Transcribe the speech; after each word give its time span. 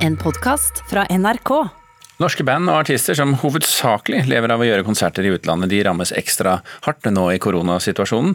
En 0.00 0.16
podkast 0.16 0.78
fra 0.88 1.02
NRK. 1.12 1.50
Norske 2.20 2.44
band 2.48 2.70
og 2.72 2.78
artister 2.86 3.16
som 3.16 3.34
hovedsakelig 3.42 4.22
lever 4.30 4.52
av 4.52 4.62
å 4.62 4.64
gjøre 4.64 4.84
konserter 4.86 5.26
i 5.28 5.32
utlandet, 5.34 5.68
de 5.68 5.82
rammes 5.84 6.12
ekstra 6.16 6.54
hardt 6.86 7.08
nå 7.12 7.26
i 7.34 7.40
koronasituasjonen. 7.40 8.32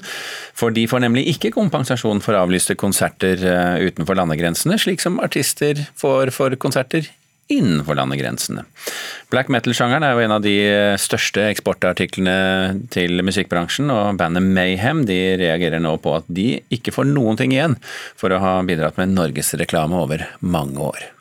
For 0.54 0.74
de 0.74 0.84
får 0.90 1.02
nemlig 1.02 1.24
ikke 1.34 1.56
kompensasjon 1.56 2.22
for 2.22 2.38
avlyste 2.38 2.78
konserter 2.78 3.42
eh, 3.42 3.86
utenfor 3.90 4.18
landegrensene, 4.22 4.78
slik 4.78 5.02
som 5.02 5.18
artister 5.26 5.82
får 5.98 6.34
for 6.38 6.54
konserter 6.62 7.10
innenfor 7.50 7.98
landegrensene. 7.98 8.68
Black 9.34 9.50
metal-sjangeren 9.54 10.06
er 10.06 10.14
jo 10.14 10.22
en 10.22 10.38
av 10.38 10.46
de 10.46 10.56
største 11.02 11.48
eksportartiklene 11.50 12.86
til 12.94 13.26
musikkbransjen, 13.26 13.90
og 13.90 14.22
bandet 14.22 14.46
Mayhem 14.46 15.02
de 15.10 15.20
reagerer 15.42 15.82
nå 15.82 15.98
på 16.02 16.14
at 16.20 16.30
de 16.30 16.60
ikke 16.74 16.94
får 16.94 17.10
noen 17.10 17.42
ting 17.42 17.58
igjen 17.58 17.78
for 18.14 18.34
å 18.34 18.42
ha 18.42 18.56
bidratt 18.70 19.02
med 19.02 19.18
norgesreklame 19.18 20.06
over 20.06 20.30
mange 20.46 20.94
år. 20.94 21.12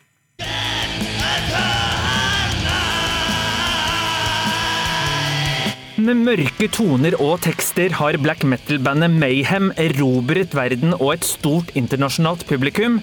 Med 6.04 6.18
mørke 6.20 6.66
toner 6.68 7.14
og 7.22 7.38
tekster 7.46 7.94
har 7.96 8.16
black 8.20 8.42
metal-bandet 8.44 9.14
Mayhem 9.14 9.70
erobret 9.80 10.52
verden 10.52 10.92
og 10.98 11.14
et 11.14 11.24
stort 11.24 11.70
internasjonalt 11.78 12.42
publikum. 12.44 12.98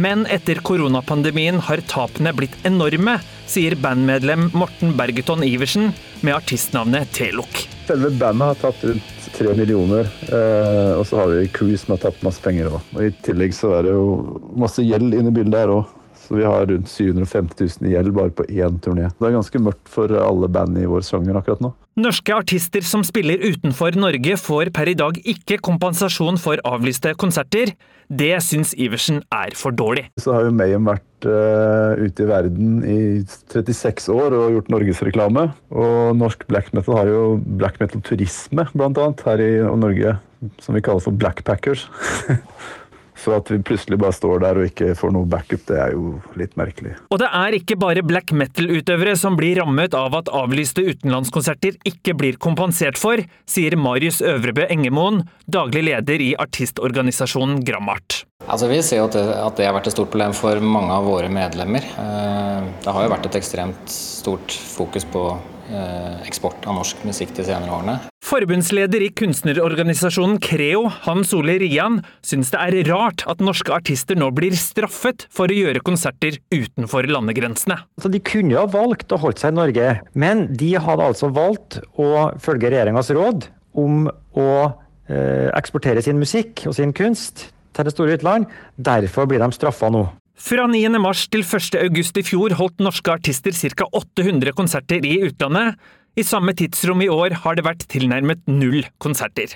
Men 0.00 0.22
etter 0.32 0.62
koronapandemien 0.64 1.58
har 1.66 1.82
tapene 1.90 2.32
blitt 2.38 2.54
enorme, 2.68 3.18
sier 3.50 3.76
bandmedlem 3.82 4.46
Morten 4.56 4.94
Bergeton 4.96 5.44
Iversen 5.44 5.90
med 6.22 6.38
artistnavnet 6.38 7.10
Telok. 7.18 7.66
Selve 7.90 8.14
bandet 8.16 8.54
har 8.54 8.62
tatt 8.62 8.86
rundt 8.86 9.28
tre 9.34 9.52
millioner, 9.58 10.08
eh, 10.30 10.94
og 10.96 11.04
så 11.10 11.20
har 11.20 11.34
vi 11.34 11.50
crew 11.52 11.74
som 11.76 11.98
har 11.98 12.06
tatt 12.06 12.24
masse 12.24 12.40
penger 12.44 12.70
òg. 12.70 12.94
I 12.96 13.12
tillegg 13.28 13.52
så 13.58 13.74
er 13.76 13.90
det 13.90 13.96
jo 13.98 14.40
masse 14.56 14.86
gjeld 14.86 15.18
inne 15.18 15.34
i 15.34 15.36
bildet 15.42 15.66
her 15.66 15.74
òg. 15.74 15.92
Så 16.28 16.36
vi 16.36 16.44
har 16.44 16.64
rundt 16.68 16.88
750 16.88 17.60
000 17.80 17.88
i 17.88 17.94
gjeld 17.94 18.12
bare 18.16 18.32
på 18.36 18.44
én 18.48 18.80
turné. 18.84 19.12
Det 19.16 19.28
er 19.28 19.36
ganske 19.36 19.62
mørkt 19.64 19.88
for 19.88 20.12
alle 20.12 20.48
band 20.52 20.76
i 20.80 20.88
vår 20.88 21.04
sjanger 21.04 21.38
akkurat 21.40 21.62
nå. 21.64 21.74
Norske 21.98 22.30
artister 22.30 22.84
som 22.86 23.02
spiller 23.02 23.40
utenfor 23.42 23.96
Norge 23.98 24.36
får 24.38 24.68
per 24.74 24.86
i 24.92 24.94
dag 24.98 25.16
ikke 25.26 25.56
kompensasjon 25.66 26.36
for 26.38 26.60
avlyste 26.68 27.10
konserter. 27.18 27.72
Det 28.06 28.36
syns 28.44 28.70
Iversen 28.78 29.18
er 29.34 29.56
for 29.58 29.74
dårlig. 29.74 30.04
Så 30.22 30.30
har 30.36 30.46
jo 30.46 30.52
Mayhem 30.54 30.86
vært 30.86 31.26
uh, 31.26 31.98
ute 31.98 32.22
i 32.22 32.28
verden 32.30 32.78
i 32.86 33.00
36 33.50 34.06
år 34.14 34.36
og 34.38 34.54
gjort 34.54 34.70
norgesreklame. 34.76 35.48
Og 35.74 36.14
norsk 36.20 36.46
black 36.46 36.70
metal 36.76 37.00
har 37.00 37.10
jo 37.10 37.24
black 37.58 37.82
metal-turisme, 37.82 38.68
annet, 38.78 39.26
her 39.26 39.42
i 39.42 39.52
Norge. 39.82 40.14
Som 40.62 40.78
vi 40.78 40.84
kaller 40.86 41.02
for 41.02 41.18
blackpackers. 41.18 41.88
Så 43.18 43.34
at 43.34 43.50
vi 43.50 43.58
plutselig 43.66 43.98
bare 44.00 44.14
står 44.14 44.44
der 44.44 44.60
og 44.60 44.68
ikke 44.68 44.92
får 44.98 45.12
noe 45.14 45.28
backup, 45.28 45.64
det 45.68 45.78
er 45.82 45.94
jo 45.96 46.18
litt 46.38 46.54
merkelig. 46.60 46.94
Og 47.10 47.18
det 47.22 47.30
er 47.34 47.56
ikke 47.58 47.78
bare 47.80 48.04
black 48.06 48.32
metal-utøvere 48.36 49.16
som 49.18 49.36
blir 49.38 49.58
rammet 49.62 49.96
av 49.98 50.14
at 50.20 50.30
avlyste 50.30 50.84
utenlandskonserter 50.86 51.80
ikke 51.88 52.14
blir 52.18 52.38
kompensert 52.42 53.00
for, 53.00 53.22
sier 53.48 53.76
Marius 53.78 54.22
Øvrebø 54.22 54.68
Engemoen, 54.70 55.24
daglig 55.50 55.88
leder 55.90 56.22
i 56.22 56.32
artistorganisasjonen 56.38 57.64
Grammart. 57.66 58.22
Altså, 58.46 58.68
vi 58.70 58.78
ser 58.86 59.02
at 59.02 59.16
det, 59.16 59.24
at 59.34 59.58
det 59.58 59.66
har 59.66 59.74
vært 59.76 59.90
et 59.90 59.96
stort 59.96 60.12
problem 60.12 60.32
for 60.36 60.62
mange 60.62 60.94
av 60.94 61.08
våre 61.08 61.28
medlemmer. 61.32 61.84
Eh, 61.84 62.68
det 62.84 62.94
har 62.94 63.04
jo 63.04 63.12
vært 63.12 63.26
et 63.28 63.38
ekstremt 63.40 63.90
stort 63.92 64.54
fokus 64.54 65.04
på 65.10 65.24
eh, 65.68 66.22
eksport 66.28 66.68
av 66.68 66.78
norsk 66.78 67.02
musikk 67.08 67.34
de 67.36 67.44
senere 67.48 67.74
årene. 67.74 67.98
Forbundsleder 68.28 69.00
i 69.00 69.08
kunstnerorganisasjonen 69.16 70.36
Creo, 70.44 70.82
Hans 71.06 71.30
Ole 71.32 71.54
Rian, 71.62 72.02
syns 72.20 72.50
det 72.52 72.60
er 72.60 72.90
rart 72.90 73.22
at 73.30 73.40
norske 73.40 73.72
artister 73.72 74.18
nå 74.20 74.28
blir 74.36 74.52
straffet 74.58 75.24
for 75.32 75.48
å 75.48 75.56
gjøre 75.56 75.80
konserter 75.80 76.36
utenfor 76.52 77.08
landegrensene. 77.08 77.78
Altså, 77.96 78.10
de 78.12 78.20
kunne 78.20 78.52
jo 78.52 78.60
ha 78.60 78.68
valgt 78.68 79.14
å 79.16 79.20
holde 79.22 79.40
seg 79.40 79.54
i 79.54 79.58
Norge, 79.62 79.88
men 80.12 80.44
de 80.60 80.74
hadde 80.76 81.08
altså 81.08 81.32
valgt 81.32 81.80
å 81.96 82.28
følge 82.44 82.68
regjeringas 82.74 83.08
råd 83.16 83.48
om 83.80 84.10
å 84.12 84.50
eh, 84.68 85.48
eksportere 85.56 86.04
sin 86.04 86.20
musikk 86.20 86.66
og 86.68 86.76
sin 86.76 86.92
kunst 86.92 87.48
til 87.72 87.88
det 87.88 87.94
store 87.96 88.18
utland. 88.18 88.50
Derfor 88.76 89.30
blir 89.30 89.40
de 89.40 89.48
straffa 89.56 89.88
nå. 89.94 90.04
Fra 90.38 90.68
9. 90.70 91.00
mars 91.00 91.24
til 91.32 91.40
1. 91.42 91.80
august 91.80 92.20
i 92.20 92.22
fjor 92.22 92.52
holdt 92.60 92.84
norske 92.84 93.10
artister 93.10 93.56
ca. 93.72 93.88
800 93.88 94.52
konserter 94.58 95.08
i 95.08 95.16
utlandet. 95.26 95.80
I 96.18 96.24
samme 96.26 96.50
tidsrom 96.50 96.98
i 97.04 97.06
år 97.14 97.36
har 97.44 97.54
det 97.54 97.62
vært 97.62 97.84
tilnærmet 97.92 98.40
null 98.50 98.80
konserter. 98.98 99.52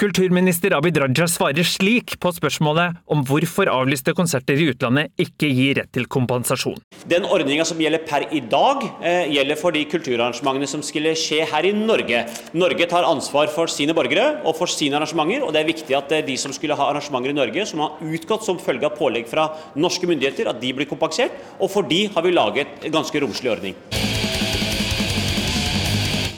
Kulturminister 0.00 0.74
Abid 0.74 0.96
Raja 0.98 1.26
svarer 1.30 1.66
slik 1.66 2.16
på 2.22 2.32
spørsmålet 2.34 2.96
om 3.10 3.22
hvorfor 3.26 3.70
avlyste 3.70 4.14
konserter 4.18 4.58
i 4.58 4.66
utlandet 4.72 5.12
ikke 5.22 5.46
gir 5.54 5.78
rett 5.78 5.92
til 5.94 6.08
kompensasjon. 6.10 6.80
Den 7.10 7.28
ordninga 7.30 7.66
som 7.68 7.78
gjelder 7.78 8.02
per 8.08 8.26
i 8.34 8.40
dag, 8.42 8.82
eh, 9.06 9.30
gjelder 9.36 9.60
for 9.60 9.76
de 9.76 9.84
kulturarrangementene 9.92 10.68
som 10.72 10.82
skulle 10.82 11.14
skje 11.14 11.46
her 11.46 11.70
i 11.70 11.72
Norge. 11.76 12.24
Norge 12.54 12.90
tar 12.90 13.06
ansvar 13.06 13.46
for 13.54 13.70
sine 13.70 13.94
borgere 13.94 14.42
og 14.44 14.56
for 14.58 14.66
sine 14.66 14.98
arrangementer, 14.98 15.46
og 15.46 15.54
det 15.54 15.62
er 15.62 15.72
viktig 15.72 15.96
at 15.96 16.10
eh, 16.10 16.26
de 16.26 16.36
som 16.36 16.50
skulle 16.50 16.74
ha 16.74 16.90
arrangementer 16.90 17.30
i 17.30 17.38
Norge, 17.38 17.66
som 17.70 17.86
har 17.86 18.02
utgått 18.02 18.50
som 18.50 18.58
følge 18.58 18.90
av 18.90 18.98
pålegg 18.98 19.30
fra 19.30 19.52
norske 19.76 20.10
myndigheter, 20.10 20.50
at 20.50 20.60
de 20.60 20.74
blir 20.74 20.90
kompensert. 20.90 21.38
Og 21.60 21.70
for 21.70 21.82
de 21.82 22.08
har 22.10 22.22
vi 22.22 22.34
laget 22.34 22.82
en 22.82 22.98
ganske 22.98 23.22
romslig 23.22 23.54
ordning. 23.54 23.99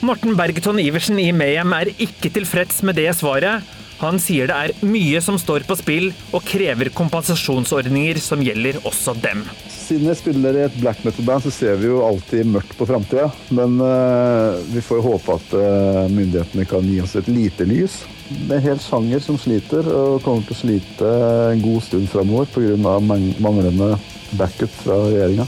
Morten 0.03 0.35
Bergeton 0.35 0.81
Iversen 0.83 1.15
i 1.21 1.29
Mayhem 1.31 1.71
er 1.77 1.93
ikke 1.95 2.27
tilfreds 2.35 2.81
med 2.83 2.97
det 2.99 3.07
svaret. 3.15 3.63
Han 4.01 4.17
sier 4.19 4.49
det 4.49 4.55
er 4.57 4.71
mye 4.83 5.21
som 5.23 5.37
står 5.39 5.63
på 5.63 5.77
spill, 5.79 6.09
og 6.35 6.43
krever 6.43 6.89
kompensasjonsordninger 6.91 8.19
som 8.19 8.41
gjelder 8.43 8.81
også 8.83 9.13
dem. 9.23 9.45
Siden 9.71 10.09
jeg 10.11 10.19
spiller 10.19 10.57
i 10.59 10.65
et 10.65 10.75
black 10.81 11.05
metal-band, 11.07 11.45
så 11.45 11.53
ser 11.55 11.79
vi 11.79 11.87
jo 11.87 12.01
alltid 12.03 12.49
mørkt 12.51 12.75
på 12.75 12.87
framtida. 12.89 13.29
Men 13.55 13.77
uh, 13.79 14.59
vi 14.73 14.83
får 14.83 15.05
håpe 15.07 15.37
at 15.37 15.55
uh, 15.55 16.01
myndighetene 16.11 16.67
kan 16.67 16.83
gi 16.89 16.99
oss 17.05 17.15
et 17.21 17.31
lite 17.31 17.69
lys. 17.69 18.01
Det 18.27 18.49
er 18.49 18.59
en 18.59 18.67
hel 18.67 18.83
sjanger 18.83 19.23
som 19.23 19.39
sliter, 19.39 19.87
og 19.87 20.19
kommer 20.25 20.43
til 20.49 20.57
å 20.57 20.61
slite 20.65 21.13
en 21.53 21.63
god 21.63 21.87
stund 21.87 22.11
framover 22.11 22.51
pga. 22.51 22.99
manglende 22.99 23.93
backup 24.35 24.75
fra 24.83 24.99
regjeringa. 25.07 25.47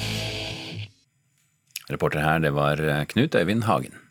Reporter 1.92 2.24
her, 2.24 2.40
det 2.42 2.56
var 2.56 2.80
eh, 2.80 3.04
Knut 3.12 3.36
Øyvind 3.36 3.68
Hagen. 3.68 4.05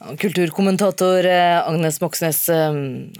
Kulturkommentator 0.00 1.26
eh, 1.28 1.68
Agnes 1.68 2.00
Moxnes, 2.00 2.48
eh, 2.48 2.72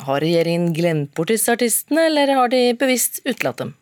har 0.07 0.21
regjeringen 0.25 0.73
glemt 0.73 1.13
bort 1.15 1.29
disse 1.29 1.53
artistene, 1.53 2.07
eller 2.09 2.33
har 2.39 2.49
de 2.49 2.63
bevisst 2.81 3.21
utelatt 3.27 3.61
dem? 3.61 3.75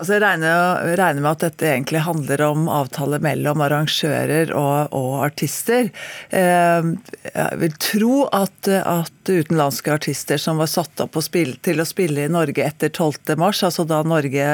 Altså 0.00 0.14
jeg 0.16 0.22
regner, 0.24 0.94
regner, 0.96 1.20
med 1.20 1.34
at 1.34 1.42
dette 1.44 1.66
egentlig 1.68 2.00
handler 2.06 2.40
om 2.46 2.70
avtale 2.72 3.18
mellom 3.20 3.60
arrangører 3.60 4.48
og, 4.56 4.94
og 4.96 5.26
artister. 5.26 5.90
Eh, 6.32 6.86
jeg 7.26 7.58
vil 7.60 7.74
tro 7.76 8.14
at, 8.32 8.70
at, 8.80 9.12
utenlandske 9.30 9.92
artister 9.92 10.40
som 10.40 10.58
var 10.58 10.70
satt 10.72 11.02
opp 11.04 11.18
spille, 11.22 11.58
til 11.62 11.78
å 11.78 11.86
spille 11.86 12.24
i 12.24 12.30
Norge 12.32 12.64
etter 12.64 12.88
12.3, 12.88 13.36
altså 13.68 13.84
da 13.86 14.00
Norge 14.02 14.46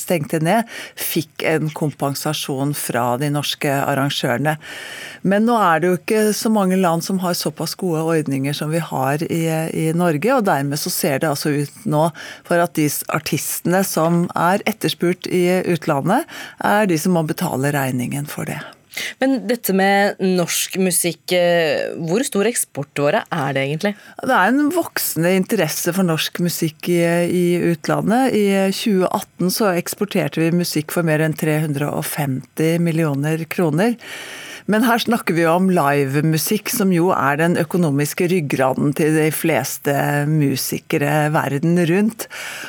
stengte 0.00 0.40
ned, 0.42 0.64
fikk 0.96 1.44
en 1.52 1.68
kompensasjon 1.68 2.72
fra 2.74 3.04
de 3.20 3.28
norske 3.30 3.70
arrangørene. 3.70 4.56
Men 5.22 5.46
nå 5.46 5.58
er 5.60 5.84
det 5.84 5.90
jo 5.90 6.00
ikke 6.00 6.24
så 6.34 6.50
mange 6.50 6.80
land 6.80 7.04
som 7.04 7.20
har 7.22 7.36
såpass 7.36 7.76
gode 7.78 8.02
ordninger 8.08 8.56
som 8.56 8.72
vi 8.72 8.80
har 8.82 9.22
i, 9.28 9.44
i 9.68 9.86
Norge, 9.94 10.32
og 10.32 10.48
dermed 10.48 10.80
så 10.80 10.90
ser 10.90 11.20
det 11.20 11.30
altså 11.30 11.52
ut 11.60 11.86
nå 11.86 12.08
for 12.48 12.64
at 12.64 12.74
de 12.80 12.88
artistene 13.14 13.84
som 13.86 14.24
er 14.32 14.64
etterspurt 14.64 14.93
etterspurt 14.94 15.26
i 15.26 15.62
utlandet, 15.66 16.24
er 16.62 16.86
de 16.86 16.98
som 16.98 17.14
må 17.14 17.24
betale 17.26 17.72
regningen 17.74 18.26
for 18.26 18.46
det. 18.46 18.60
Men 19.18 19.40
dette 19.48 19.74
med 19.74 20.20
norsk 20.22 20.76
musikk, 20.78 21.32
eh, 21.34 21.90
hvor 21.98 22.22
stor 22.22 22.46
eksportvare 22.46 23.24
er 23.26 23.52
det 23.52 23.64
egentlig? 23.64 23.94
Det 24.22 24.30
er 24.30 24.52
en 24.52 24.70
voksende 24.70 25.34
interesse 25.34 25.92
for 25.92 26.06
norsk 26.06 26.38
musikk 26.38 26.88
i, 26.88 27.02
i, 27.26 27.44
utlandet. 27.72 28.36
I 28.38 28.70
2018 28.70 29.50
så 29.50 29.72
eksporterte 29.74 30.38
vi 30.44 30.54
musikk 30.54 30.94
for 30.94 31.02
mer 31.02 31.18
enn 31.26 31.34
350 31.34 32.78
millioner 32.78 33.42
kroner. 33.50 33.98
Men 34.70 34.84
her 34.86 35.00
snakker 35.02 35.36
vi 35.36 35.42
jo 35.44 35.52
om 35.58 35.66
livemusikk, 35.68 36.70
som 36.72 36.92
jo 36.94 37.10
er 37.12 37.36
den 37.36 37.58
økonomiske 37.60 38.30
ryggraden 38.32 38.94
til 38.96 39.12
de 39.12 39.26
fleste 39.34 39.92
musikere 40.30 41.28
verden 41.34 41.76
rundt. 41.90 42.24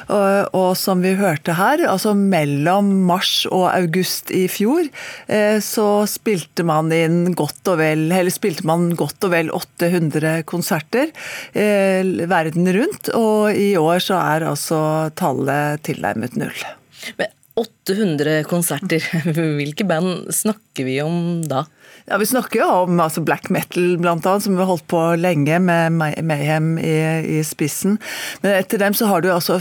Og, 0.10 0.52
og 0.52 0.74
som 0.80 1.04
vi 1.06 1.14
hørte 1.16 1.56
her, 1.56 1.86
altså 1.88 2.12
mellom 2.18 2.90
mars 3.08 3.46
og 3.48 3.70
august 3.70 4.34
i 4.36 4.44
fjor, 4.52 4.90
eh, 5.32 5.62
så 5.64 5.88
spilte 6.10 6.66
man 6.68 6.92
inn 6.96 7.32
godt 7.38 7.72
og 7.72 7.80
vel, 7.80 8.10
eller 8.10 8.34
spilte 8.34 8.68
man 8.68 8.90
godt 9.00 9.30
og 9.30 9.32
vel 9.32 9.54
800 9.56 10.44
konserter 10.52 11.14
eh, 11.56 12.04
verden 12.28 12.68
rundt. 12.76 13.14
Og 13.16 13.56
i 13.56 13.72
år 13.80 14.04
så 14.04 14.20
er 14.20 14.50
altså 14.52 14.82
tallet 15.16 15.86
tilnærmet 15.88 16.36
null. 16.40 16.68
Men 17.16 17.32
800 17.56 18.44
konserter. 18.50 19.04
Hvilke 19.58 19.88
band 19.88 20.28
snakker 20.36 20.88
vi 20.88 21.00
om 21.04 21.40
da? 21.48 21.64
Ja, 22.08 22.18
Vi 22.18 22.26
snakker 22.26 22.60
jo 22.60 22.66
om 22.70 23.00
altså 23.02 23.22
black 23.26 23.50
metal, 23.50 23.96
blant 23.98 24.26
annet, 24.30 24.44
som 24.44 24.54
vi 24.54 24.62
har 24.62 24.70
holdt 24.70 24.86
på 24.88 25.00
lenge 25.18 25.58
med 25.60 25.96
Mayhem 26.22 26.76
i, 26.78 26.94
i, 27.38 27.40
spissen. 27.44 27.98
Men 28.44 28.60
etter 28.60 28.78
dem 28.78 28.94
så 28.94 29.10
har 29.10 29.26
du 29.26 29.32
altså 29.34 29.58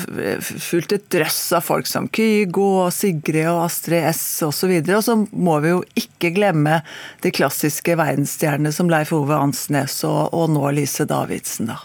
fulgt 0.61 0.93
et 0.93 1.07
drøss 1.15 1.41
av 1.57 1.65
folk 1.65 1.89
som 1.89 2.11
Kygo, 2.13 2.67
og 2.85 2.93
Sigrid 2.93 3.49
og 3.49 3.63
Astrid 3.65 4.11
S 4.11 4.43
osv. 4.45 4.77
Og, 4.77 4.93
og 4.99 5.07
så 5.09 5.17
må 5.33 5.57
vi 5.65 5.73
jo 5.73 5.81
ikke 5.97 6.35
glemme 6.37 6.83
de 7.25 7.33
klassiske 7.33 7.97
verdensstjernene 7.97 8.77
som 8.77 8.93
Leif 8.93 9.15
Ove 9.17 9.41
Ansnes 9.41 10.03
og, 10.05 10.37
og 10.37 10.53
nå 10.53 10.77
Lise 10.77 11.09
Davidsen. 11.09 11.73
da. 11.73 11.81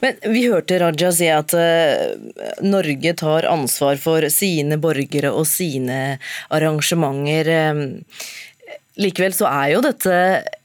Men 0.00 0.18
vi 0.34 0.46
hørte 0.48 0.78
Raja 0.82 1.12
si 1.14 1.28
at 1.32 1.54
uh, 1.56 2.64
Norge 2.64 3.14
tar 3.16 3.48
ansvar 3.48 4.00
for 4.02 4.26
sine 4.32 4.78
borgere 4.82 5.32
og 5.32 5.46
sine 5.48 6.18
arrangementer. 6.52 7.52
Um, 7.70 7.84
Likevel 9.00 9.32
så 9.32 9.46
er 9.48 9.70
jo 9.72 9.80
dette 9.84 10.16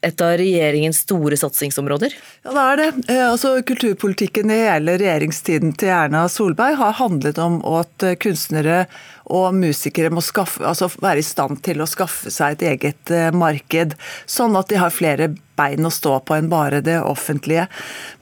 et 0.04 0.20
av 0.20 0.34
regjeringens 0.36 1.00
store 1.06 1.36
satsingsområder? 1.40 2.12
Ja, 2.44 2.52
det 2.52 2.64
er 2.64 2.80
det. 2.80 2.88
Eh, 3.08 3.24
altså, 3.24 3.54
kulturpolitikken 3.64 4.52
i 4.52 4.58
hele 4.66 4.98
regjeringstiden 5.00 5.72
til 5.80 5.94
Erna 5.96 6.26
Solberg 6.28 6.76
har 6.76 6.98
handlet 7.00 7.40
om 7.40 7.62
at 7.80 8.04
kunstnere 8.20 8.82
og 9.28 9.56
musikere 9.56 10.12
må 10.12 10.22
skaffe, 10.24 10.62
altså 10.64 10.88
være 11.00 11.22
i 11.22 11.26
stand 11.26 11.60
til 11.64 11.80
å 11.80 11.88
skaffe 11.88 12.32
seg 12.32 12.56
et 12.56 12.64
eget 12.72 13.12
eh, 13.12 13.28
marked, 13.32 13.96
sånn 14.28 14.56
at 14.60 14.70
de 14.72 14.80
har 14.80 14.94
flere 14.94 15.30
bein 15.58 15.88
å 15.88 15.92
stå 15.92 16.18
på 16.24 16.36
enn 16.36 16.48
bare 16.52 16.80
det 16.84 16.98
offentlige. 17.02 17.66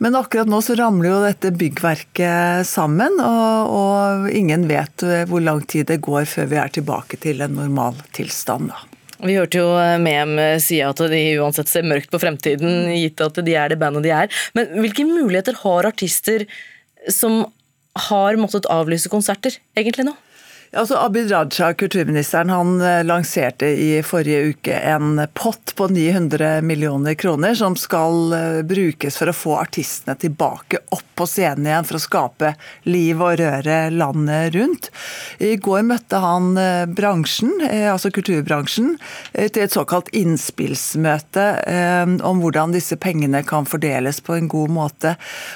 Men 0.03 0.19
akkurat 0.19 0.50
nå 0.50 0.62
så 0.64 0.79
ramler 0.79 1.12
jo 1.12 1.23
dette 1.26 1.55
byggverket 1.55 2.67
sammen, 2.69 3.20
og, 3.23 3.76
og 3.76 4.29
ingen 4.31 4.67
vet 4.70 5.06
eh, 5.06 5.25
hvor 5.31 5.44
lang 5.44 5.62
tid 5.67 5.91
det 5.93 6.03
går 6.06 6.26
før 6.31 6.53
vi 6.53 6.61
er 6.62 6.76
tilbake 6.79 7.23
til 7.23 7.43
en 7.44 7.58
normal 7.58 7.99
tilstand. 8.17 8.70
da. 8.75 8.95
Vi 9.23 9.37
hørte 9.39 9.61
jo 9.63 9.69
eh, 9.81 9.97
Mem 10.03 10.37
si 10.63 10.83
at 10.85 11.01
de 11.13 11.23
uansett 11.41 11.71
ser 11.71 11.87
mørkt 11.89 12.11
på 12.13 12.21
fremtiden, 12.23 12.91
gitt 12.93 13.23
at 13.25 13.41
de 13.45 13.57
er 13.57 13.73
det 13.73 13.81
bandet 13.81 14.07
de 14.07 14.15
er. 14.15 14.33
Men 14.57 14.75
hvilke 14.83 15.07
muligheter 15.09 15.57
har 15.63 15.89
artister 15.89 16.47
som 17.13 17.45
har 18.09 18.37
måttet 18.37 18.69
avlyse 18.73 19.09
konserter, 19.13 19.57
egentlig 19.79 20.09
nå? 20.11 20.17
Altså 20.76 20.96
Abid 21.00 21.31
Raja, 21.31 21.75
kulturministeren, 21.75 22.50
han 22.50 22.81
eh, 22.84 23.05
lanserte 23.05 23.67
i 23.67 24.02
forrige 24.05 24.50
uke 24.50 24.75
en 24.76 25.23
pott 25.32 25.73
på 25.76 25.87
900 25.88 26.61
millioner 26.61 27.14
kroner 27.17 27.55
som 27.56 27.76
skal 27.81 28.34
eh, 28.37 28.58
brukes 28.67 29.17
for 29.17 29.32
å 29.32 29.37
få 29.37 29.55
artistene 29.56 30.19
tilbake 30.20 30.82
opp 30.93 31.05
på 31.17 31.25
scenen 31.25 31.70
igjen 31.70 31.87
for 31.88 31.96
å 31.96 32.02
skape 32.02 32.50
liv 32.84 33.23
og 33.25 33.38
røre 33.40 33.78
landet 33.94 34.52
rundt. 34.58 34.90
I 35.40 35.55
går 35.56 35.87
møtte 35.88 36.20
han 36.20 36.50
eh, 36.61 36.84
bransjen, 36.84 37.55
altså 37.64 38.12
kulturbransjen, 38.12 38.99
til 39.32 39.62
et 39.64 39.72
såkalt 39.72 40.11
innspillsmøte 40.17 41.46
om 42.26 42.40
hvordan 42.43 42.75
disse 42.75 42.99
pengene 43.00 43.40
kan 43.49 43.64
fordeles 43.69 44.20
på 44.25 44.37
en 44.37 44.50
god 44.52 44.72
måte. 44.76 45.14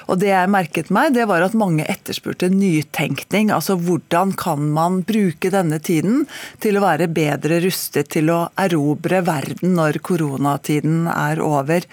Og 0.09 0.21
Det 0.23 0.33
jeg 0.33 0.53
merket 0.53 0.91
meg, 0.95 1.13
det 1.17 1.29
var 1.29 1.45
at 1.45 1.57
mange 1.59 1.85
etterspurte 1.85 2.49
nytenkning. 2.53 3.53
Altså 3.53 3.77
hvordan 3.77 4.33
kan 4.41 4.71
man 4.73 5.03
bruke 5.11 5.51
denne 5.53 5.81
tiden 5.83 6.25
til 6.63 6.79
å 6.79 6.85
være 6.85 7.11
bedre 7.13 7.61
rustet 7.65 8.13
til 8.15 8.31
å 8.33 8.41
erobre 8.61 9.21
verden 9.27 9.75
når 9.79 10.01
koronatiden 10.07 11.07
er 11.11 11.43
over. 11.45 11.87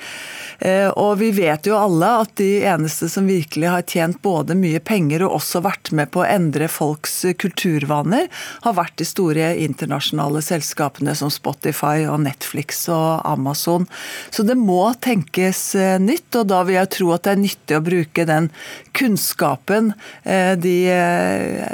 Eh, 0.60 0.90
og 0.90 1.20
vi 1.22 1.30
vet 1.36 1.68
jo 1.70 1.78
alle 1.78 2.10
at 2.24 2.34
de 2.40 2.64
eneste 2.66 3.10
som 3.12 3.28
virkelig 3.30 3.70
har 3.70 3.86
tjent 3.88 4.22
både 4.26 4.58
mye 4.58 4.82
penger 4.84 5.26
og 5.26 5.38
også 5.40 5.62
vært 5.66 5.92
med 5.98 6.12
på 6.14 6.24
å 6.24 6.28
endre 6.28 6.70
folks 6.72 7.20
kulturvaner, 7.38 8.28
har 8.66 8.78
vært 8.78 8.98
de 9.02 9.08
store 9.08 9.52
internasjonale 9.62 10.42
selskapene 10.46 11.14
som 11.18 11.32
Spotify 11.34 12.08
og 12.10 12.24
Netflix 12.26 12.86
og 12.94 13.22
Amazon. 13.28 13.88
Så 14.34 14.46
det 14.48 14.58
må 14.60 14.82
tenkes 15.04 15.64
eh, 15.78 15.98
nytt, 16.02 16.30
og 16.40 16.50
da 16.52 16.64
vil 16.68 16.80
jeg 16.80 16.94
tro 16.98 17.14
at 17.16 17.28
det 17.28 17.36
er 17.36 17.44
nyttig 17.44 17.78
å 17.78 17.86
bruke 17.86 18.28
den 18.28 18.50
kunnskapen 18.98 19.94
eh, 20.24 20.54
de, 20.58 20.78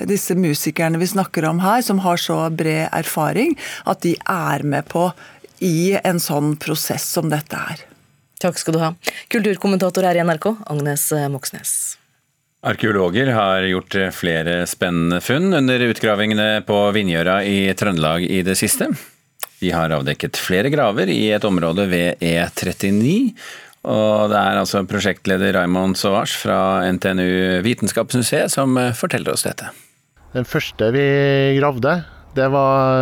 disse 0.10 0.36
musikerne 0.36 1.00
vi 1.00 1.07
snakker 1.07 1.22
snakker 1.23 1.45
om 1.45 1.59
her, 1.59 1.81
som 1.81 1.99
har 1.99 2.17
så 2.17 2.49
bred 2.49 2.89
erfaring, 2.91 3.57
at 3.85 4.01
de 4.01 4.15
er 4.27 4.63
med 4.63 4.85
på 4.91 5.11
i 5.59 5.97
en 6.03 6.19
sånn 6.19 6.57
prosess 6.57 7.03
som 7.03 7.29
dette 7.29 7.55
er. 7.55 7.85
Takk 8.41 8.57
skal 8.59 8.73
du 8.73 8.79
ha. 8.79 8.93
Kulturkommentator 9.31 10.03
her 10.03 10.15
i 10.19 10.23
NRK, 10.23 10.57
Agnes 10.67 11.11
Moxnes. 11.31 11.97
Arkeologer 12.63 13.31
har 13.35 13.63
gjort 13.63 13.95
flere 14.15 14.65
spennende 14.67 15.21
funn 15.21 15.53
under 15.53 15.79
utgravingene 15.79 16.63
på 16.67 16.91
Vinjøra 16.95 17.43
i 17.43 17.73
Trøndelag 17.75 18.23
i 18.23 18.41
det 18.43 18.55
siste. 18.55 18.89
De 19.59 19.71
har 19.71 19.91
avdekket 19.95 20.39
flere 20.39 20.71
graver 20.71 21.07
i 21.11 21.31
et 21.31 21.43
område 21.47 21.87
ved 21.87 22.19
E39. 22.23 23.31
Og 23.83 24.31
det 24.31 24.39
er 24.39 24.59
altså 24.59 24.83
prosjektleder 24.87 25.55
Raymond 25.55 25.99
Sauvage 25.99 26.35
fra 26.39 26.83
NTNU 26.91 27.63
Vitenskapsmuseet 27.63 28.51
som 28.51 28.79
forteller 28.95 29.35
oss 29.35 29.43
dette. 29.47 29.71
Den 30.33 30.47
første 30.50 30.88
vi 30.95 31.03
gravde, 31.59 32.00
det 32.33 32.47
var 32.50 32.97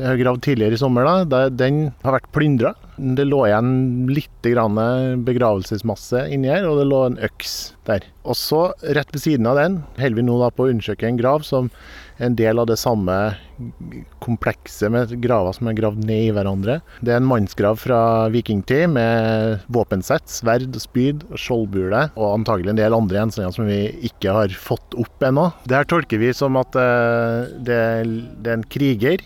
jeg 0.00 0.22
gravd 0.24 0.42
tidligere 0.42 0.74
i 0.74 0.80
sommer. 0.80 1.06
da, 1.30 1.46
Den 1.48 1.92
har 2.02 2.16
vært 2.18 2.32
plyndra. 2.34 2.74
Det 2.96 3.26
lå 3.28 3.42
igjen 3.48 3.70
litt 4.08 4.46
begravelsesmasse 4.46 6.26
inni 6.32 6.48
her, 6.48 6.64
og 6.68 6.80
det 6.80 6.86
lå 6.88 7.00
en 7.06 7.18
øks 7.26 7.56
der. 7.88 8.06
Og 8.24 8.38
så, 8.38 8.62
rett 8.96 9.12
ved 9.12 9.22
siden 9.22 9.48
av 9.50 9.58
den, 9.60 9.80
holder 9.98 10.16
vi 10.16 10.24
nå 10.26 10.38
på 10.56 10.66
å 10.66 10.70
undersøke 10.72 11.08
en 11.08 11.18
grav 11.20 11.44
som 11.46 11.68
er 12.16 12.30
en 12.30 12.38
del 12.38 12.58
av 12.58 12.68
det 12.70 12.78
samme 12.80 13.14
komplekset 14.24 14.92
med 14.92 15.12
graver 15.22 15.56
som 15.56 15.68
er 15.68 15.76
gravd 15.76 16.04
ned 16.08 16.28
i 16.30 16.32
hverandre. 16.34 16.78
Det 17.04 17.12
er 17.12 17.20
en 17.20 17.28
mannsgrav 17.28 17.78
fra 17.82 18.00
vikingtid 18.32 18.88
med 18.94 19.66
våpensett, 19.72 20.28
sverd, 20.32 20.76
spyd, 20.80 21.26
skjoldbule 21.36 22.06
og 22.14 22.26
antagelig 22.32 22.72
en 22.72 22.80
del 22.80 22.96
andre 22.96 23.20
gjenstander 23.20 23.56
som 23.56 23.68
vi 23.68 23.80
ikke 24.08 24.34
har 24.38 24.56
fått 24.56 24.96
opp 24.96 25.26
ennå. 25.28 25.50
Det 25.68 25.78
her 25.78 25.88
tolker 25.88 26.22
vi 26.22 26.32
som 26.36 26.56
at 26.60 26.76
eh, 26.80 27.56
det 27.66 27.80
er 27.80 28.54
en 28.56 28.68
kriger, 28.72 29.24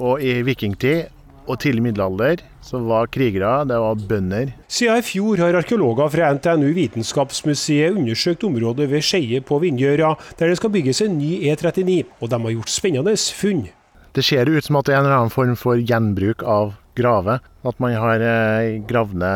og 0.00 0.22
i 0.24 0.40
vikingtid 0.46 1.10
og 1.50 1.58
tidlig 1.60 1.82
middelalder 1.84 2.40
så 2.62 2.80
var 2.86 3.10
krigere, 3.12 3.64
det 3.68 3.78
var 3.82 4.02
bønder. 4.08 4.52
Siden 4.70 5.02
i 5.02 5.06
fjor 5.06 5.42
har 5.42 5.58
arkeologer 5.58 6.12
fra 6.14 6.30
NTNU 6.38 6.70
Vitenskapsmuseet 6.76 7.98
undersøkt 7.98 8.46
området 8.46 8.88
ved 8.92 9.04
Skeie 9.04 9.42
på 9.44 9.58
Vindgjøra, 9.62 10.14
der 10.38 10.52
det 10.52 10.60
skal 10.60 10.72
bygges 10.74 11.02
en 11.04 11.18
ny 11.18 11.42
E39, 11.50 12.04
og 12.20 12.30
de 12.30 12.40
har 12.46 12.56
gjort 12.56 12.72
spennende 12.72 13.16
funn. 13.36 13.66
Det 14.12 14.24
ser 14.24 14.48
ut 14.48 14.64
som 14.64 14.76
at 14.78 14.86
det 14.86 14.94
er 14.94 15.00
en 15.00 15.06
eller 15.08 15.22
annen 15.24 15.34
form 15.34 15.54
for 15.56 15.80
gjenbruk 15.80 16.44
av 16.44 16.74
grave. 16.98 17.38
At 17.64 17.78
man 17.80 17.94
har 17.96 18.20
gravd 18.20 18.88
gravne 18.90 19.34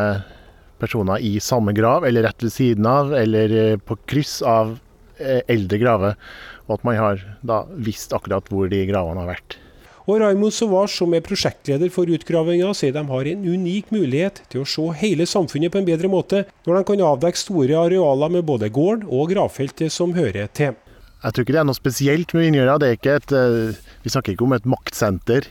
personer 0.79 1.23
i 1.25 1.39
samme 1.41 1.73
grav, 1.77 2.05
eller 2.05 2.27
rett 2.27 2.45
ved 2.45 2.53
siden 2.53 2.87
av, 2.89 3.15
eller 3.17 3.55
eh, 3.57 3.79
på 3.81 3.97
kryss 4.09 4.41
av 4.45 4.77
eh, 5.19 5.41
eldre 5.49 5.81
graver. 5.81 6.19
Og 6.67 6.79
at 6.79 6.85
man 6.89 6.99
har 7.01 7.23
da 7.47 7.63
visst 7.73 8.13
akkurat 8.17 8.49
hvor 8.53 8.69
de 8.69 8.83
gravene 8.89 9.23
har 9.25 9.33
vært. 9.37 9.59
Og 10.07 10.21
Raymond 10.23 10.55
Sauvage, 10.55 10.95
som 10.95 11.15
er 11.17 11.23
prosjektleder 11.27 11.91
for 11.91 12.07
utgravinga, 12.07 12.71
sier 12.79 12.95
de 12.95 13.03
har 13.09 13.27
en 13.27 13.47
unik 13.47 13.89
mulighet 13.91 14.39
til 14.53 14.63
å 14.63 14.69
se 14.71 14.85
hele 15.01 15.27
samfunnet 15.27 15.73
på 15.75 15.81
en 15.81 15.89
bedre 15.89 16.11
måte, 16.11 16.45
når 16.67 16.79
de 16.79 16.83
kan 16.87 17.03
avdekke 17.09 17.41
store 17.41 17.81
arealer 17.89 18.37
med 18.37 18.47
både 18.47 18.71
gården 18.71 19.09
og 19.11 19.33
gravfeltet 19.33 19.91
som 19.91 20.15
hører 20.15 20.47
til. 20.55 20.77
Jeg 21.25 21.35
tror 21.35 21.43
ikke 21.43 21.57
det 21.57 21.63
er 21.63 21.67
noe 21.67 21.79
spesielt 21.79 22.35
med 22.37 22.45
Vinjøra. 22.45 22.77
Det 22.79 22.89
er 22.89 22.99
ikke 23.01 23.17
et, 23.19 23.35
eh, 23.35 23.95
vi 24.05 24.13
snakker 24.15 24.37
ikke 24.37 24.47
om 24.47 24.55
et 24.55 24.69
maktsenter. 24.69 25.49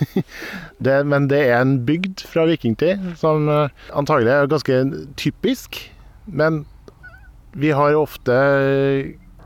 det, 0.86 0.94
men 1.04 1.28
det 1.28 1.42
er 1.50 1.58
en 1.58 1.76
bygd 1.84 2.24
fra 2.30 2.46
vikingtid 2.48 3.02
som 3.20 3.50
eh, 3.52 3.74
antagelig 3.92 4.32
er 4.32 4.48
ganske 4.48 4.78
typisk. 5.20 5.82
Men 6.24 6.62
vi 7.52 7.74
har 7.76 7.98
ofte 8.00 8.38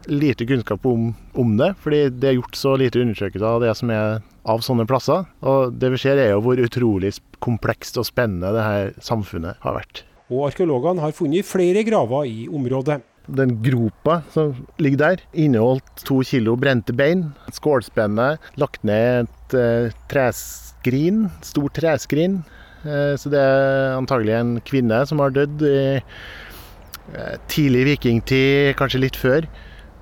lite 0.08 0.46
kunnskap 0.48 0.86
om, 0.88 1.12
om, 1.38 1.54
det, 1.60 1.74
fordi 1.84 2.02
det 2.10 2.30
er 2.30 2.38
gjort 2.38 2.58
så 2.58 2.74
lite 2.80 3.00
undersøkelser 3.02 3.46
av 3.48 3.62
det 3.64 3.74
som 3.78 3.92
er 3.94 4.20
av 4.48 4.64
sånne 4.64 4.86
plasser. 4.88 5.26
Og 5.44 5.76
det 5.76 5.92
vi 5.94 6.00
ser 6.02 6.20
er 6.20 6.32
jo 6.32 6.42
hvor 6.44 6.60
utrolig 6.60 7.14
komplekst 7.44 8.00
og 8.00 8.08
spennende 8.08 8.52
det 8.56 8.64
her 8.64 8.92
samfunnet 9.04 9.60
har 9.64 9.76
vært. 9.78 10.02
Og 10.28 10.48
arkeologene 10.50 11.04
har 11.04 11.14
funnet 11.16 11.46
flere 11.48 11.84
graver 11.86 12.28
i 12.28 12.48
området. 12.52 13.00
Den 13.28 13.58
gropa 13.60 14.22
som 14.32 14.54
ligger 14.80 15.00
der, 15.02 15.22
inneholdt 15.36 16.04
to 16.08 16.22
kilo 16.24 16.54
brente 16.56 16.94
bein, 16.96 17.26
skålspenne, 17.52 18.36
lagt 18.60 18.84
ned 18.88 19.28
et 19.28 19.56
uh, 19.56 19.98
treskrin, 20.08 21.26
stort 21.44 21.76
treskrin. 21.76 22.40
Uh, 22.84 23.16
så 23.20 23.32
det 23.32 23.40
er 23.40 23.98
antagelig 23.98 24.36
en 24.38 24.56
kvinne 24.64 25.02
som 25.08 25.20
har 25.20 25.36
dødd 25.36 25.64
i 25.68 25.78
uh, 26.00 27.34
tidlig 27.52 27.84
vikingtid, 27.92 28.76
kanskje 28.80 29.04
litt 29.04 29.20
før. 29.20 29.48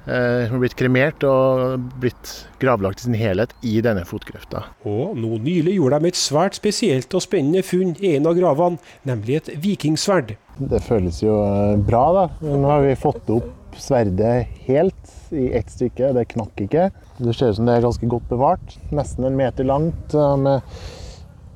Eh, 0.06 0.46
hun 0.46 0.54
har 0.54 0.62
blitt 0.62 0.76
kremert 0.78 1.24
og 1.26 1.82
blitt 1.98 2.32
gravlagt 2.62 3.00
i 3.02 3.08
sin 3.08 3.16
helhet 3.18 3.50
i 3.66 3.80
denne 3.82 4.04
fotgrøfta. 4.06 4.62
Og 4.86 5.16
nå 5.18 5.40
nylig 5.42 5.74
gjorde 5.80 5.98
de 6.04 6.12
et 6.12 6.20
svært 6.20 6.58
spesielt 6.58 7.14
og 7.16 7.24
spennende 7.24 7.64
funn 7.66 7.96
i 7.98 8.14
en 8.14 8.28
av 8.30 8.36
gravene, 8.38 8.78
nemlig 9.08 9.40
et 9.40 9.50
vikingsverd. 9.64 10.36
Det 10.56 10.80
føles 10.86 11.18
jo 11.24 11.40
eh, 11.42 11.74
bra, 11.88 12.04
da. 12.14 12.26
Nå 12.46 12.70
har 12.70 12.86
vi 12.86 12.94
fått 13.00 13.32
opp 13.34 13.74
sverdet 13.76 14.46
helt 14.68 15.10
i 15.34 15.50
ett 15.58 15.74
stykke. 15.74 16.12
Det 16.14 16.28
knakk 16.36 16.62
ikke. 16.68 16.86
Det 17.18 17.34
ser 17.34 17.50
ut 17.50 17.58
som 17.58 17.66
det 17.66 17.74
er 17.74 17.88
ganske 17.88 18.12
godt 18.14 18.30
bevart. 18.30 18.78
Nesten 18.94 19.26
en 19.26 19.36
meter 19.36 19.66
langt 19.66 20.14
med 20.14 20.62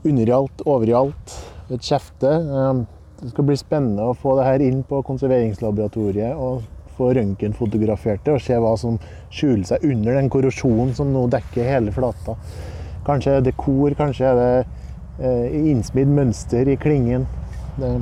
underjalt, 0.04 0.66
overjalt, 0.68 1.38
et 1.70 1.86
kjefte. 1.86 2.34
Det 3.20 3.30
skal 3.30 3.46
bli 3.46 3.56
spennende 3.56 4.10
å 4.10 4.18
få 4.18 4.34
det 4.36 4.48
her 4.48 4.66
inn 4.66 4.82
på 4.88 5.00
konserveringslaboratoriet 5.06 6.36
og 6.36 6.66
få 7.00 7.10
røntgenfotografert 7.16 8.22
det 8.26 8.36
og 8.36 8.44
se 8.44 8.58
hva 8.60 8.74
som 8.80 9.00
skjuler 9.32 9.64
seg 9.72 9.88
under 9.88 10.20
den 10.20 10.30
korrosjonen 10.32 10.92
som 10.96 11.10
nå 11.14 11.26
dekker 11.32 11.68
hele 11.68 11.94
flata. 11.96 12.36
Kanskje 13.06 13.38
er 13.38 13.44
det 13.46 13.56
kor, 13.58 13.96
kanskje 13.98 14.28
er 14.28 14.40
det 14.40 14.52
eh, 15.24 15.58
innsmidd 15.72 16.12
mønster 16.20 16.68
i 16.68 16.78
klingen. 16.80 17.26
Det 17.80 17.96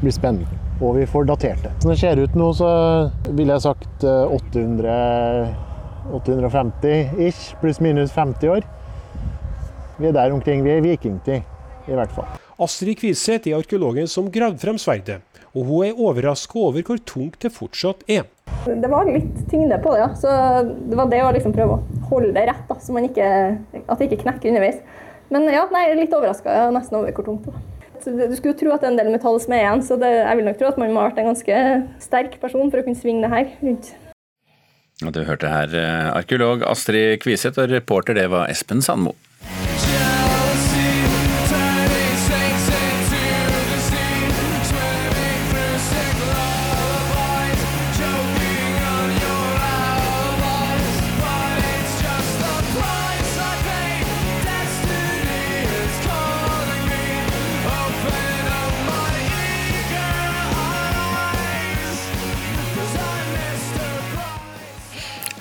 blir 0.00 0.16
spennende. 0.16 0.60
Og 0.80 0.96
vi 0.96 1.04
får 1.08 1.26
datert 1.28 1.60
det. 1.66 1.74
Som 1.82 1.92
det 1.92 1.98
ser 2.00 2.20
ut 2.22 2.36
nå, 2.40 2.52
så 2.56 2.70
ville 3.28 3.52
jeg 3.52 3.66
sagt 3.66 4.04
800 4.08 4.94
850 6.16 7.20
ish, 7.20 7.54
pluss 7.60 7.80
minus 7.84 8.12
50 8.12 8.48
år. 8.48 8.64
Vi 10.00 10.08
er 10.08 10.16
der 10.16 10.32
omkring. 10.32 10.64
Vi 10.64 10.72
er 10.72 10.80
vikingtid, 10.84 11.42
i 11.88 11.98
hvert 11.98 12.12
fall. 12.16 12.30
Astrid 12.60 12.98
Kviseth 13.00 13.48
er 13.48 13.58
arkeologen 13.60 14.08
som 14.08 14.30
gravde 14.32 14.60
frem 14.60 14.78
sverdet, 14.80 15.20
og 15.54 15.66
hun 15.66 15.88
er 15.88 15.98
overraska 15.98 16.58
over 16.60 16.84
hvor 16.86 17.00
tungt 17.08 17.40
det 17.42 17.52
fortsatt 17.54 18.04
er. 18.10 18.28
Det 18.66 18.90
var 18.90 19.08
litt 19.08 19.44
tyngde 19.50 19.78
på 19.82 19.94
det, 19.94 20.02
ja. 20.02 20.08
så 20.18 20.30
det 20.66 20.98
var 20.98 21.10
det 21.10 21.22
å 21.24 21.32
liksom 21.34 21.54
prøve 21.56 21.78
å 21.78 22.06
holde 22.10 22.34
det 22.36 22.46
rett, 22.50 22.66
da, 22.68 22.76
så 22.82 22.94
ikke, 23.00 23.28
at 23.80 23.96
det 23.98 24.08
ikke 24.10 24.22
knekker 24.24 24.52
underveis. 24.52 24.80
Men 25.30 25.46
ja, 25.50 25.64
nei, 25.72 25.86
litt 25.98 26.14
overraska 26.14 26.54
ja, 26.54 26.68
nesten 26.74 26.98
over 27.00 27.14
hvor 27.14 27.26
tungt 27.26 27.46
det 27.46 27.54
var. 27.54 27.66
Du 28.00 28.36
skulle 28.36 28.54
jo 28.54 28.60
tro 28.62 28.70
at 28.72 28.82
det 28.82 28.88
er 28.88 28.92
en 28.94 29.00
del 29.00 29.10
metall 29.12 29.36
som 29.42 29.52
er 29.54 29.64
igjen, 29.64 29.82
så 29.84 29.98
det, 30.00 30.12
jeg 30.22 30.38
vil 30.38 30.46
nok 30.48 30.60
tro 30.60 30.70
at 30.70 30.78
man 30.80 30.94
må 30.94 31.02
ha 31.02 31.08
vært 31.10 31.20
en 31.20 31.32
ganske 31.32 31.58
sterk 32.02 32.38
person 32.42 32.70
for 32.70 32.80
å 32.80 32.86
kunne 32.86 33.00
svinge 33.00 33.26
det 33.26 33.32
her 33.34 33.50
rundt. 33.60 33.90
Du 35.00 35.22
hørte 35.24 35.48
her 35.48 35.72
eh, 35.72 36.08
arkeolog 36.12 36.64
Astrid 36.68 37.22
Kviseth, 37.22 37.60
og 37.60 37.72
reporter 37.72 38.16
det 38.16 38.26
var 38.32 38.52
Espen 38.52 38.84
Sandmo. 38.84 39.14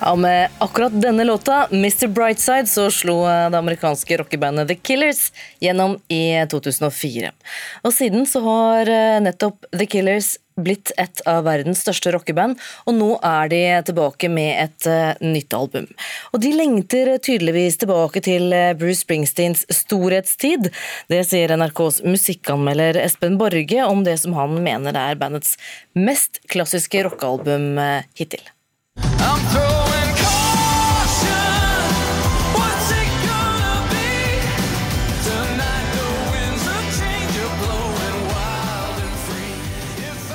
Ja, 0.10 0.16
Med 0.16 0.50
akkurat 0.58 1.02
denne 1.02 1.24
låta, 1.24 1.68
'Mr. 1.72 2.08
Brightside', 2.08 2.66
så 2.66 2.92
slo 2.92 3.26
det 3.26 3.58
amerikanske 3.58 4.18
rockebandet 4.18 4.68
The 4.68 4.76
Killers 4.76 5.32
gjennom 5.62 6.00
i 6.08 6.46
2004. 6.50 7.30
Og 7.84 7.94
siden 7.94 8.26
så 8.26 8.42
har 8.42 8.90
eh, 8.90 9.20
nettopp 9.22 9.70
The 9.70 9.86
Killers 9.86 10.32
blitt 10.58 10.92
et 10.98 11.22
av 11.30 11.44
verdens 11.46 11.86
største 11.86 12.16
rockeband, 12.18 12.58
og 12.90 12.98
nå 12.98 13.12
er 13.22 13.54
de 13.54 13.62
tilbake 13.86 14.34
med 14.34 14.50
et 14.66 14.90
uh, 14.90 15.14
nytt 15.22 15.54
album. 15.54 15.86
Og 16.34 16.42
de 16.42 16.56
lengter 16.58 17.14
tydeligvis 17.22 17.78
tilbake 17.78 18.26
til 18.26 18.50
Bruce 18.82 19.06
Springsteens 19.06 19.68
storhetstid. 19.70 20.72
Det 21.08 21.22
sier 21.30 21.54
NRKs 21.54 22.02
musikkanmelder 22.02 22.98
Espen 23.06 23.38
Borge 23.38 23.86
om 23.86 24.02
det 24.04 24.18
som 24.26 24.34
han 24.42 24.58
mener 24.58 24.98
er 24.98 25.22
bandets 25.22 25.54
mest 25.94 26.42
klassiske 26.50 27.06
rockealbum 27.06 27.78
hittil. 28.18 28.42
I'm 29.22 29.69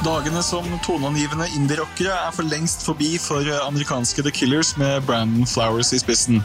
Dagene 0.05 0.43
som 0.45 0.67
toneangivende 0.85 1.47
indie-rockere 1.57 2.13
er 2.27 2.33
for 2.37 2.45
lengst 2.45 2.83
forbi 2.85 3.15
for 3.17 3.47
amerikanske 3.65 4.21
The 4.27 4.33
Killers 4.37 4.75
med 4.77 5.07
Brandon 5.09 5.47
Flowers 5.49 5.95
i 5.97 6.01
spissen. 6.03 6.43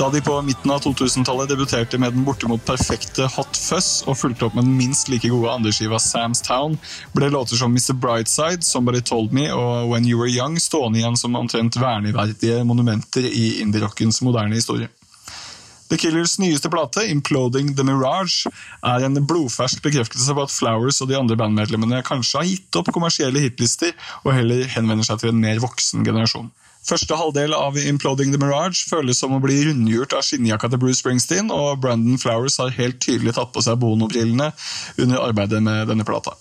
Da 0.00 0.08
de 0.10 0.18
på 0.24 0.34
midten 0.42 0.72
av 0.74 0.82
2000-tallet 0.82 1.52
debuterte 1.52 2.00
med 2.02 2.16
den 2.16 2.26
bortimot 2.26 2.64
perfekte 2.66 3.28
Hot 3.36 3.54
Fuzz 3.54 4.02
og 4.02 4.18
fulgte 4.18 4.48
opp 4.48 4.58
med 4.58 4.66
den 4.66 4.74
minst 4.80 5.12
like 5.12 5.30
gode 5.30 5.54
andreskiva 5.54 6.02
Sam's 6.02 6.42
Town, 6.42 6.74
ble 7.14 7.30
låter 7.30 7.60
som 7.60 7.70
Mr. 7.70 7.94
Brightside, 7.94 8.66
Somebody 8.66 9.04
Told 9.06 9.30
Me 9.30 9.46
og 9.54 9.92
When 9.92 10.08
You 10.08 10.18
Were 10.18 10.34
Young 10.34 10.58
stående 10.58 10.98
igjen 10.98 11.18
som 11.18 11.38
omtrent 11.38 11.78
verneverdige 11.78 12.64
monumenter 12.66 13.30
i 13.30 13.60
indie-rockens 13.62 14.24
moderne 14.26 14.58
historie. 14.58 14.90
The 15.88 15.96
Killers 15.96 16.36
nyeste 16.38 16.68
plate, 16.68 17.06
'Imploding 17.08 17.74
The 17.76 17.84
Mirage', 17.84 18.50
er 18.84 19.04
en 19.06 19.26
blodfersk 19.26 19.80
bekreftelse 19.82 20.34
på 20.36 20.42
at 20.44 20.52
Flowers 20.52 21.00
og 21.00 21.08
de 21.08 21.16
andre 21.16 21.36
bandmedlemmene 21.40 22.02
kanskje 22.04 22.42
har 22.42 22.48
gitt 22.50 22.80
opp 22.80 22.92
kommersielle 22.92 23.40
hitlister 23.40 23.94
og 24.24 24.34
heller 24.36 24.68
henvender 24.68 25.08
seg 25.08 25.22
til 25.22 25.32
en 25.32 25.40
mer 25.40 25.62
voksen 25.64 26.04
generasjon. 26.04 26.50
Første 26.88 27.16
halvdel 27.20 27.52
av 27.52 27.76
Imploding 27.76 28.30
the 28.32 28.38
Mirage 28.40 28.86
føles 28.88 29.18
som 29.20 29.34
å 29.36 29.40
bli 29.42 29.58
rundgjort 29.66 30.14
av 30.16 30.22
skinnjakka 30.24 30.70
til 30.72 30.80
Bruce 30.80 31.02
Springsteen, 31.02 31.50
og 31.52 31.82
Brandon 31.82 32.16
Flowers 32.16 32.56
har 32.62 32.72
helt 32.78 32.96
tydelig 33.04 33.34
tatt 33.36 33.50
på 33.52 33.60
seg 33.60 33.76
Bono-brillene 33.82 34.46
under 34.96 35.20
arbeidet 35.20 35.60
med 35.66 35.90
denne 35.90 36.06
plata. 36.08 36.32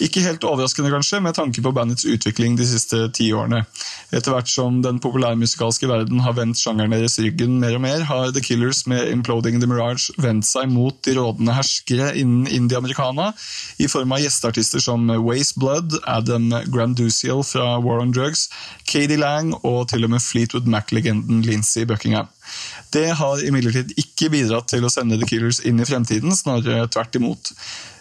Ikke 0.00 0.22
helt 0.24 0.46
overraskende, 0.48 0.88
kanskje, 0.94 1.20
med 1.20 1.36
tanke 1.36 1.60
på 1.60 1.72
bandets 1.76 2.06
utvikling 2.08 2.56
de 2.56 2.64
siste 2.70 3.02
ti 3.12 3.28
årene. 3.36 3.66
Etter 4.08 4.32
hvert 4.32 4.48
som 4.48 4.78
den 4.80 5.02
populærmusikalske 5.04 5.90
verden 5.90 6.24
har 6.24 6.38
vendt 6.38 6.56
sjangeren 6.56 6.96
deres 6.96 7.18
ryggen 7.20 7.58
mer 7.60 7.76
og 7.76 7.84
mer, 7.84 8.06
har 8.08 8.32
The 8.32 8.40
Killers 8.46 8.86
med 8.88 9.04
Imploding 9.12 9.60
the 9.60 9.68
Mirage 9.68 10.16
vendt 10.16 10.48
seg 10.48 10.72
mot 10.72 10.96
de 11.04 11.18
rådende 11.20 11.58
herskere 11.58 12.14
innen 12.16 12.48
indie-americana, 12.48 13.34
i 13.76 13.90
form 13.90 14.16
av 14.16 14.24
gjesteartister 14.24 14.80
som 14.80 15.12
Waste 15.26 15.60
Blood, 15.60 16.00
Adam 16.08 16.48
Grandusiel 16.72 17.44
fra 17.44 17.74
War 17.84 18.00
on 18.00 18.16
Drugs, 18.16 18.48
Katie 18.88 19.20
Lang 19.20 19.52
og 19.60 19.89
til 19.90 20.06
og 20.06 20.14
med 20.14 20.24
Fleetwood 20.24 20.68
Mac-legenden 20.70 21.44
Lincy 21.46 21.84
Buckingham. 21.88 22.30
Det 22.94 23.08
har 23.20 23.46
imidlertid 23.46 23.94
ikke 24.00 24.32
bidratt 24.32 24.70
til 24.72 24.86
å 24.86 24.92
sende 24.92 25.20
The 25.20 25.28
Killers 25.28 25.62
inn 25.66 25.82
i 25.82 25.88
fremtiden, 25.88 26.34
snarere 26.36 26.88
tvert 26.90 27.20
imot. 27.20 27.54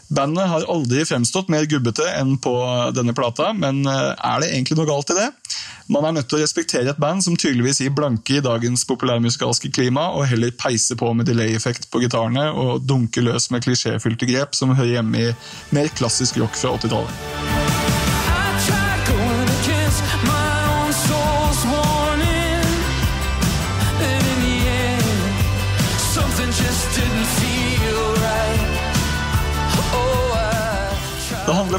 Bandet 0.09 0.47
har 0.49 0.63
aldri 0.73 1.03
fremstått 1.05 1.51
mer 1.53 1.67
gubbete 1.69 2.07
enn 2.17 2.33
på 2.41 2.53
denne 2.97 3.13
plata, 3.13 3.51
men 3.53 3.83
eh, 3.85 4.15
er 4.17 4.41
det 4.41 4.49
egentlig 4.49 4.79
noe 4.79 4.89
galt 4.89 5.13
i 5.13 5.17
det? 5.19 5.27
Man 5.93 6.05
er 6.05 6.15
nødt 6.15 6.29
til 6.31 6.39
å 6.39 6.41
respektere 6.41 6.93
et 6.93 7.01
band 7.01 7.21
som 7.25 7.37
tydeligvis 7.37 7.81
gir 7.83 7.93
blanke 7.93 8.39
i 8.39 8.43
dagens 8.45 8.85
populærmusikalske 8.89 9.69
klima, 9.73 10.07
og 10.17 10.25
heller 10.31 10.55
peiser 10.57 10.97
på 10.97 11.11
med 11.13 11.29
delay-effekt 11.29 11.89
på 11.93 12.01
gitarene 12.01 12.49
og 12.49 12.81
dunker 12.89 13.25
løs 13.29 13.51
med 13.53 13.65
klisjéfylte 13.65 14.29
grep 14.29 14.57
som 14.57 14.73
hører 14.73 14.97
hjemme 14.97 15.25
i 15.29 15.33
mer 15.77 15.93
klassisk 15.93 16.41
rock 16.41 16.57
fra 16.57 16.73
80-tallet. 16.77 18.88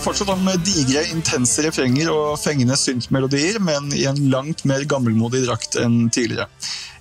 Handler 0.01 0.25
fortsatt 0.25 0.31
om 0.33 0.47
digre, 0.65 1.01
intense 1.13 1.61
refrenger 1.61 2.09
og 2.09 2.39
fengende 2.41 2.77
syntmelodier, 2.79 3.59
men 3.61 3.91
i 3.93 4.07
en 4.09 4.17
langt 4.33 4.63
mer 4.65 4.87
gammelmodig 4.89 5.43
drakt 5.45 5.77
enn 5.77 6.09
tidligere. 6.09 6.47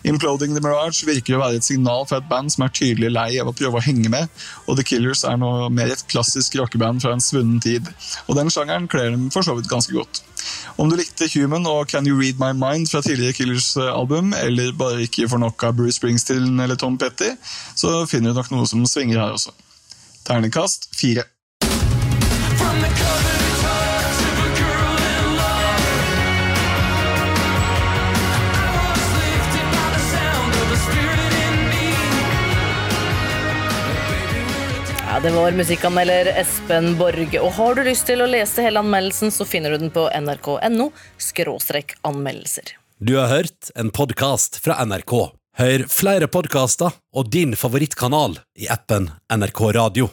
Imploding 0.04 0.52
the 0.56 0.60
Mirage 0.64 1.08
virker 1.08 1.38
å 1.38 1.40
være 1.40 1.62
et 1.62 1.68
signal 1.68 2.04
fra 2.10 2.20
et 2.20 2.28
band 2.28 2.52
som 2.52 2.66
er 2.66 2.74
tydelig 2.76 3.12
lei 3.14 3.30
av 3.40 3.48
å 3.48 3.56
prøve 3.56 3.80
å 3.80 3.86
henge 3.86 4.12
med, 4.12 4.28
og 4.68 4.76
The 4.76 4.84
Killers 4.84 5.24
er 5.24 5.40
nå 5.40 5.70
mer 5.72 5.94
et 5.94 6.04
klassisk 6.12 6.60
rockeband 6.60 7.00
fra 7.04 7.14
en 7.16 7.24
svunnen 7.24 7.64
tid. 7.64 7.88
Og 8.28 8.36
den 8.36 8.52
sjangeren 8.52 8.92
kler 8.92 9.14
dem 9.14 9.30
for 9.32 9.48
så 9.48 9.56
vidt 9.56 9.72
ganske 9.72 9.96
godt. 9.96 10.20
Om 10.76 10.92
du 10.92 11.00
likte 11.00 11.32
Human 11.38 11.72
og 11.72 11.88
Can 11.94 12.08
You 12.10 12.20
Read 12.20 12.42
My 12.42 12.52
Mind 12.52 12.92
fra 12.92 13.04
tidligere 13.06 13.38
Killers-album, 13.40 14.36
eller 14.44 14.76
bare 14.76 15.08
ikke 15.08 15.32
får 15.32 15.46
nok 15.46 15.70
av 15.72 15.80
Bruce 15.80 16.02
Springsteen 16.02 16.60
eller 16.60 16.76
Tom 16.76 17.00
Petty, 17.00 17.32
så 17.80 18.02
finner 18.12 18.34
du 18.34 18.44
nok 18.44 18.56
noe 18.58 18.68
som 18.68 18.84
svinger 18.84 19.24
her 19.24 19.40
også. 19.40 19.56
Terningkast 20.28 20.92
fire. 21.00 21.30
Det 35.24 35.32
var 35.36 35.52
musikkanmelder 35.52 36.26
Espen 36.40 36.94
Borge. 36.98 37.42
Og 37.44 37.52
har 37.52 37.76
du 37.76 37.82
lyst 37.84 38.06
til 38.08 38.22
å 38.24 38.28
lese 38.30 38.64
hele 38.64 38.80
anmeldelsen, 38.80 39.34
så 39.36 39.44
finner 39.44 39.76
du 39.76 39.82
den 39.82 39.92
på 39.92 40.06
nrk.no 40.16 40.86
anmeldelser. 42.08 42.72
Du 43.04 43.18
har 43.18 43.28
hørt 43.28 43.72
en 43.76 43.92
podkast 43.92 44.62
fra 44.64 44.80
NRK. 44.86 45.16
Hør 45.60 45.84
flere 45.92 46.32
podkaster 46.32 46.96
og 47.12 47.34
din 47.36 47.52
favorittkanal 47.60 48.40
i 48.56 48.72
appen 48.72 49.10
NRK 49.28 49.62
Radio. 49.76 50.08